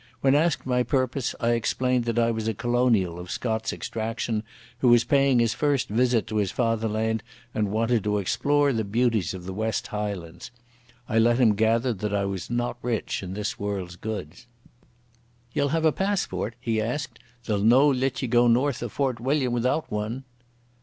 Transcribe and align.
When 0.21 0.33
asked 0.33 0.65
my 0.65 0.81
purpose, 0.81 1.35
I 1.39 1.51
explained 1.51 2.05
that 2.05 2.17
I 2.17 2.31
was 2.31 2.47
a 2.47 2.55
colonial 2.55 3.19
of 3.19 3.29
Scots 3.29 3.71
extraction, 3.71 4.41
who 4.79 4.87
was 4.87 5.03
paying 5.03 5.37
his 5.37 5.53
first 5.53 5.89
visit 5.89 6.25
to 6.25 6.37
his 6.37 6.49
fatherland 6.49 7.21
and 7.53 7.69
wanted 7.71 8.03
to 8.05 8.17
explore 8.17 8.73
the 8.73 8.83
beauties 8.83 9.35
of 9.35 9.45
the 9.45 9.53
West 9.53 9.85
Highlands. 9.85 10.49
I 11.07 11.19
let 11.19 11.37
him 11.37 11.53
gather 11.53 11.93
that 11.93 12.15
I 12.15 12.25
was 12.25 12.49
not 12.49 12.77
rich 12.81 13.21
in 13.21 13.35
this 13.35 13.59
world's 13.59 13.95
goods. 13.95 14.47
"Ye'll 15.53 15.69
have 15.69 15.85
a 15.85 15.91
passport?" 15.91 16.55
he 16.59 16.81
asked. 16.81 17.19
"They'll 17.45 17.59
no 17.59 17.87
let 17.87 18.23
ye 18.23 18.27
go 18.27 18.47
north 18.47 18.81
o' 18.81 18.89
Fort 18.89 19.19
William 19.19 19.53
without 19.53 19.91
one." 19.91 20.23